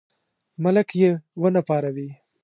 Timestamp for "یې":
1.01-1.11